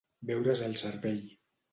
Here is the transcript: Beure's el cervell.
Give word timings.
Beure's 0.29 0.63
el 0.67 0.73
cervell. 0.83 1.21